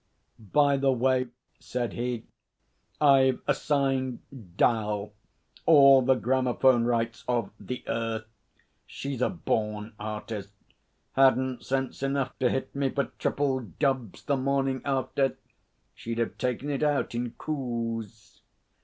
[0.39, 1.27] 'By the way,'
[1.59, 2.25] said he,
[2.99, 4.23] 'I've assigned
[4.57, 5.11] 'Dal
[5.67, 8.25] all the gramophone rights of "The Earth."
[8.87, 10.53] She's a born artist.
[11.13, 15.37] 'Hadn't sense enough to hit me for triple dubs the morning after.
[15.93, 18.41] She'd have taken it out in coos.'